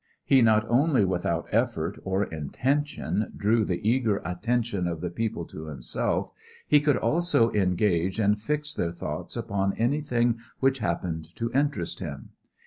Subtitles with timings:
[0.25, 5.67] He not only without effort or intention drew the eager attention of the people to
[5.67, 6.31] himself,
[6.67, 12.29] he could also engage and fix their thoughts upon anything which happened to interest him.